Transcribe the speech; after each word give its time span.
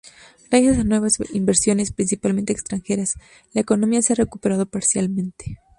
Gracias 0.49 0.79
a 0.79 0.83
nuevas 0.83 1.19
inversiones, 1.31 1.91
principalmente 1.91 2.51
extranjeras, 2.51 3.13
la 3.53 3.61
economía 3.61 4.01
se 4.01 4.13
ha 4.13 4.15
recuperado 4.15 4.65
parcialmente. 4.65 5.59